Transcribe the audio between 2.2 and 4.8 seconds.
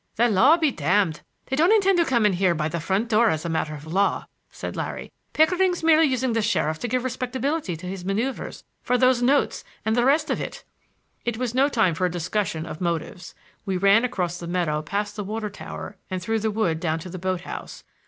in here by the front door as a matter of law," said